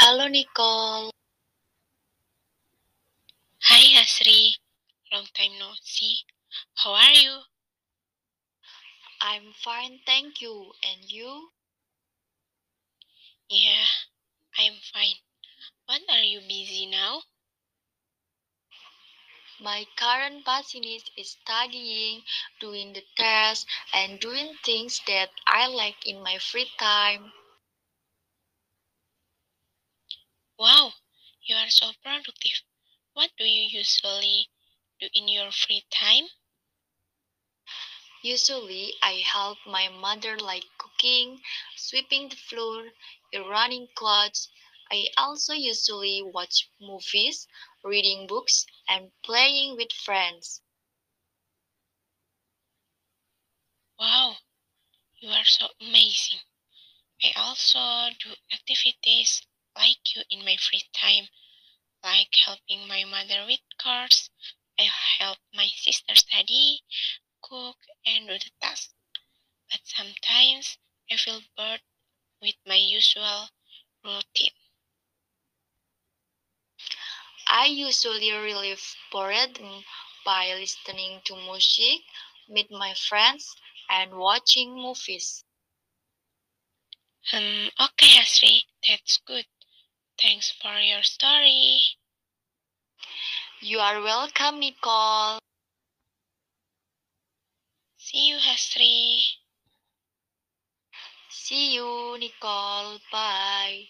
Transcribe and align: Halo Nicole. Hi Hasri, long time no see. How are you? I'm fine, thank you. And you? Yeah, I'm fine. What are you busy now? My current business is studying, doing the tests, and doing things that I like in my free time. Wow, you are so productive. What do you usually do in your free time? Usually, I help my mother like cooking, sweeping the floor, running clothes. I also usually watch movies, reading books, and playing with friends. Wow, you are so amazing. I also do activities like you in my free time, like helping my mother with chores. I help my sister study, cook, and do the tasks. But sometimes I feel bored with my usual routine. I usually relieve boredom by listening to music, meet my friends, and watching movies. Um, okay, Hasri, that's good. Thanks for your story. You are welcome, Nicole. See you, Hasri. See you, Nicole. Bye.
Halo 0.00 0.28
Nicole. 0.28 1.12
Hi 3.68 4.00
Hasri, 4.00 4.56
long 5.12 5.26
time 5.36 5.58
no 5.58 5.72
see. 5.82 6.24
How 6.74 6.94
are 6.94 7.12
you? 7.12 7.36
I'm 9.20 9.52
fine, 9.62 10.00
thank 10.06 10.40
you. 10.40 10.72
And 10.82 11.04
you? 11.04 11.50
Yeah, 13.50 13.84
I'm 14.56 14.80
fine. 14.90 15.20
What 15.84 16.00
are 16.08 16.24
you 16.24 16.40
busy 16.48 16.86
now? 16.86 17.20
My 19.60 19.84
current 19.98 20.46
business 20.46 21.04
is 21.18 21.36
studying, 21.42 22.22
doing 22.58 22.94
the 22.94 23.04
tests, 23.18 23.66
and 23.92 24.18
doing 24.18 24.54
things 24.64 25.02
that 25.06 25.28
I 25.46 25.66
like 25.66 26.06
in 26.06 26.22
my 26.22 26.38
free 26.38 26.70
time. 26.78 27.32
Wow, 30.60 30.92
you 31.42 31.56
are 31.56 31.68
so 31.70 31.90
productive. 32.04 32.62
What 33.14 33.32
do 33.36 33.44
you 33.44 33.66
usually 33.68 34.48
do 35.00 35.08
in 35.12 35.26
your 35.26 35.50
free 35.50 35.84
time? 35.90 36.28
Usually, 38.22 38.94
I 39.02 39.16
help 39.26 39.58
my 39.66 39.88
mother 39.90 40.38
like 40.38 40.64
cooking, 40.78 41.42
sweeping 41.76 42.30
the 42.30 42.36
floor, 42.36 42.92
running 43.34 43.88
clothes. 43.94 44.48
I 44.90 45.08
also 45.18 45.52
usually 45.52 46.22
watch 46.22 46.70
movies, 46.80 47.46
reading 47.84 48.26
books, 48.26 48.64
and 48.88 49.12
playing 49.22 49.76
with 49.76 49.92
friends. 49.92 50.62
Wow, 54.00 54.38
you 55.20 55.30
are 55.30 55.44
so 55.44 55.68
amazing. 55.80 56.40
I 57.24 57.32
also 57.36 58.14
do 58.20 58.36
activities 58.52 59.46
like 59.80 60.14
you 60.16 60.22
in 60.30 60.44
my 60.44 60.56
free 60.56 60.84
time, 60.92 61.28
like 62.02 62.34
helping 62.46 62.86
my 62.88 63.04
mother 63.04 63.46
with 63.46 63.60
chores. 63.82 64.30
I 64.78 64.84
help 65.18 65.38
my 65.54 65.68
sister 65.68 66.14
study, 66.16 66.82
cook, 67.42 67.78
and 68.06 68.28
do 68.28 68.38
the 68.38 68.50
tasks. 68.60 68.94
But 69.70 69.80
sometimes 69.86 70.78
I 71.10 71.16
feel 71.16 71.42
bored 71.56 71.82
with 72.42 72.56
my 72.66 72.76
usual 72.76 73.50
routine. 74.04 74.52
I 77.48 77.66
usually 77.66 78.32
relieve 78.32 78.96
boredom 79.12 79.84
by 80.24 80.54
listening 80.54 81.20
to 81.26 81.36
music, 81.36 82.00
meet 82.48 82.70
my 82.70 82.94
friends, 82.94 83.56
and 83.90 84.14
watching 84.16 84.74
movies. 84.74 85.44
Um, 87.32 87.70
okay, 87.80 88.08
Hasri, 88.18 88.64
that's 88.86 89.16
good. 89.26 89.46
Thanks 90.22 90.52
for 90.52 90.78
your 90.78 91.02
story. 91.02 91.82
You 93.62 93.78
are 93.78 94.02
welcome, 94.02 94.60
Nicole. 94.60 95.38
See 97.98 98.26
you, 98.26 98.38
Hasri. 98.38 99.22
See 101.30 101.74
you, 101.76 102.18
Nicole. 102.18 102.98
Bye. 103.10 103.88